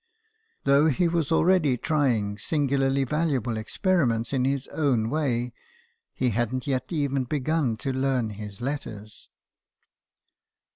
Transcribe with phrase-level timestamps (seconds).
[0.63, 5.53] Though he was already trying singularly valuable experi ments in his own way,
[6.11, 9.29] he hadn't yet even begun to learn his letters.